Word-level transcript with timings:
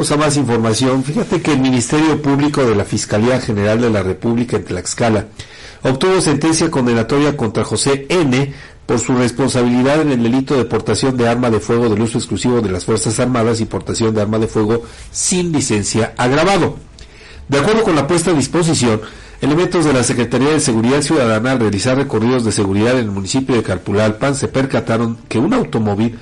A 0.00 0.16
más 0.16 0.38
información. 0.38 1.04
Fíjate 1.04 1.42
que 1.42 1.52
el 1.52 1.60
Ministerio 1.60 2.22
Público 2.22 2.64
de 2.64 2.74
la 2.74 2.86
Fiscalía 2.86 3.38
General 3.38 3.78
de 3.78 3.90
la 3.90 4.02
República 4.02 4.56
en 4.56 4.64
Tlaxcala 4.64 5.26
obtuvo 5.82 6.22
sentencia 6.22 6.70
condenatoria 6.70 7.36
contra 7.36 7.64
José 7.64 8.06
N 8.08 8.50
por 8.86 8.98
su 8.98 9.12
responsabilidad 9.12 10.00
en 10.00 10.12
el 10.12 10.22
delito 10.22 10.56
de 10.56 10.64
portación 10.64 11.18
de 11.18 11.28
arma 11.28 11.50
de 11.50 11.60
fuego 11.60 11.90
del 11.90 12.00
uso 12.00 12.16
exclusivo 12.16 12.62
de 12.62 12.70
las 12.70 12.86
Fuerzas 12.86 13.20
Armadas 13.20 13.60
y 13.60 13.66
portación 13.66 14.14
de 14.14 14.22
arma 14.22 14.38
de 14.38 14.46
fuego 14.46 14.84
sin 15.10 15.52
licencia 15.52 16.14
agravado. 16.16 16.78
De 17.48 17.58
acuerdo 17.58 17.82
con 17.82 17.94
la 17.94 18.06
puesta 18.06 18.30
a 18.30 18.34
disposición, 18.34 19.02
elementos 19.42 19.84
de 19.84 19.92
la 19.92 20.02
Secretaría 20.02 20.48
de 20.48 20.60
Seguridad 20.60 21.02
Ciudadana 21.02 21.52
al 21.52 21.60
realizar 21.60 21.98
recorridos 21.98 22.42
de 22.46 22.52
seguridad 22.52 22.94
en 22.94 23.04
el 23.04 23.10
municipio 23.10 23.54
de 23.54 23.62
Calpulalpan 23.62 24.34
se 24.34 24.48
percataron 24.48 25.18
que 25.28 25.38
un 25.38 25.52
automóvil 25.52 26.18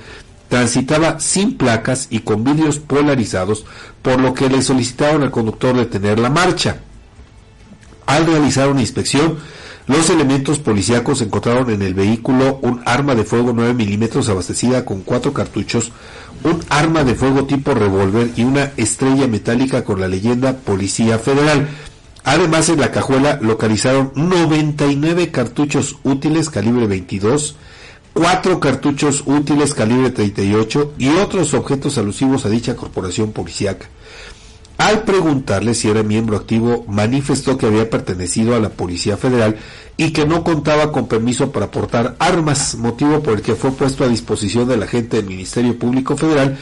transitaba 0.49 1.19
sin 1.19 1.57
placas 1.57 2.07
y 2.09 2.19
con 2.19 2.43
vidrios 2.43 2.79
polarizados, 2.79 3.65
por 4.01 4.19
lo 4.19 4.33
que 4.33 4.49
le 4.49 4.61
solicitaron 4.61 5.23
al 5.23 5.31
conductor 5.31 5.77
detener 5.77 6.19
la 6.19 6.29
marcha. 6.29 6.79
Al 8.07 8.25
realizar 8.25 8.69
una 8.69 8.81
inspección, 8.81 9.37
los 9.85 10.09
elementos 10.09 10.59
policíacos 10.59 11.21
encontraron 11.21 11.69
en 11.69 11.81
el 11.81 11.93
vehículo 11.93 12.59
un 12.61 12.81
arma 12.85 13.15
de 13.15 13.23
fuego 13.23 13.53
9 13.53 13.73
milímetros 13.73 14.29
abastecida 14.29 14.85
con 14.85 15.01
cuatro 15.01 15.33
cartuchos, 15.33 15.91
un 16.43 16.63
arma 16.69 17.03
de 17.03 17.15
fuego 17.15 17.45
tipo 17.45 17.73
revólver 17.73 18.29
y 18.35 18.43
una 18.43 18.71
estrella 18.77 19.27
metálica 19.27 19.83
con 19.83 19.99
la 19.99 20.07
leyenda 20.07 20.57
Policía 20.57 21.19
Federal. 21.19 21.69
Además, 22.23 22.69
en 22.69 22.79
la 22.79 22.91
cajuela 22.91 23.39
localizaron 23.41 24.11
99 24.15 25.31
cartuchos 25.31 25.97
útiles 26.03 26.49
calibre 26.49 26.87
22, 26.87 27.55
cuatro 28.13 28.59
cartuchos 28.59 29.23
útiles 29.25 29.73
calibre 29.73 30.11
38 30.11 30.93
y 30.97 31.09
otros 31.09 31.53
objetos 31.53 31.97
alusivos 31.97 32.45
a 32.45 32.49
dicha 32.49 32.75
corporación 32.75 33.31
policíaca. 33.31 33.87
Al 34.79 35.03
preguntarle 35.03 35.73
si 35.73 35.89
era 35.89 36.03
miembro 36.03 36.37
activo, 36.37 36.85
manifestó 36.87 37.57
que 37.57 37.65
había 37.65 37.89
pertenecido 37.89 38.55
a 38.55 38.61
la 38.61 38.69
Policía 38.69 39.17
Federal 39.17 39.57
y 39.97 40.11
que 40.11 40.25
no 40.25 40.41
contaba 40.45 40.93
con 40.93 41.09
permiso 41.09 41.51
para 41.51 41.69
portar 41.69 42.15
armas, 42.17 42.75
motivo 42.75 43.21
por 43.21 43.33
el 43.33 43.41
que 43.41 43.55
fue 43.55 43.71
puesto 43.71 44.05
a 44.05 44.07
disposición 44.07 44.69
del 44.69 44.81
agente 44.81 45.17
del 45.17 45.25
Ministerio 45.25 45.77
Público 45.77 46.15
Federal, 46.15 46.57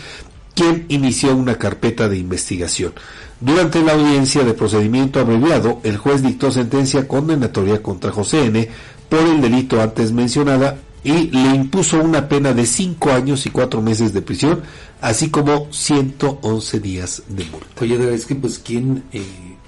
quien 0.56 0.88
inició 0.90 1.36
una 1.36 1.59
carpeta 1.59 2.09
de 2.09 2.18
investigación. 2.18 2.94
Durante 3.40 3.84
la 3.84 3.94
audiencia 3.94 4.44
de 4.44 4.56
procedimiento 4.56 5.20
abreviado, 5.20 5.80
el 5.84 5.98
juez 5.98 6.23
dictó 6.23 6.50
sentencia 6.50 7.08
condenatoria 7.08 7.84
contra 7.84 8.12
José 8.12 8.45
N. 8.45 8.68
por 9.09 9.20
el 9.20 9.42
delito 9.42 9.80
antes 9.80 10.12
mencionada 10.12 10.80
y 11.08 11.30
le 11.31 11.55
impuso 11.55 12.02
una 12.02 12.27
pena 12.27 12.53
de 12.53 12.66
cinco 12.66 13.11
años 13.11 13.45
y 13.45 13.50
cuatro 13.50 13.81
meses 13.81 14.13
de 14.13 14.22
prisión, 14.22 14.61
así 15.00 15.30
como 15.30 15.67
111 15.72 16.80
días 16.81 17.23
de 17.30 17.45
multa. 17.45 17.67
Oye, 17.80 18.13
es 18.13 18.25
que 18.25 18.36
pues 18.36 18.59
quién 18.59 19.05
eh, 19.13 19.23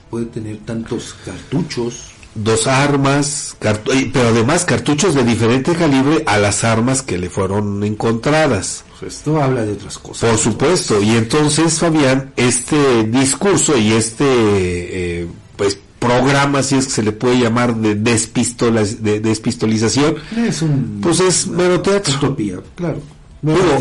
puede 0.09 0.25
tener 0.25 0.57
tantos 0.57 1.15
cartuchos. 1.23 2.11
Dos 2.35 2.67
armas, 2.67 3.55
pero 3.59 4.27
además 4.29 4.65
cartuchos 4.65 5.15
de 5.15 5.23
diferente 5.23 5.73
calibre 5.75 6.23
a 6.27 6.37
las 6.37 6.63
armas 6.63 7.01
que 7.01 7.17
le 7.17 7.29
fueron 7.29 7.83
encontradas. 7.83 8.83
Pues 8.99 9.15
esto 9.15 9.41
habla 9.41 9.63
de 9.63 9.71
otras 9.71 9.97
cosas. 9.97 10.29
Por 10.29 10.39
supuesto, 10.39 11.01
y 11.01 11.11
entonces 11.11 11.79
Fabián, 11.79 12.33
este 12.35 13.05
discurso 13.05 13.77
y 13.77 13.93
este 13.93 14.25
eh, 14.25 15.27
pues 15.55 15.79
programa, 15.99 16.63
si 16.63 16.75
es 16.75 16.85
que 16.85 16.91
se 16.91 17.03
le 17.03 17.11
puede 17.11 17.39
llamar, 17.39 17.75
de, 17.75 17.95
de 17.95 19.19
despistolización, 19.19 20.15
es 20.35 20.61
un, 20.61 20.99
pues 21.01 21.19
es 21.19 21.47
mero 21.47 21.81
teatro. 21.81 22.15
Utopía, 22.17 22.59
claro. 22.75 23.01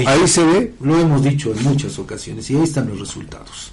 ahí 0.07 0.27
se 0.27 0.45
ve. 0.45 0.75
Lo 0.81 0.99
hemos 0.99 1.23
dicho 1.23 1.53
en 1.57 1.63
muchas 1.65 1.99
ocasiones 1.99 2.51
y 2.51 2.57
ahí 2.57 2.63
están 2.63 2.89
los 2.89 3.01
resultados. 3.01 3.73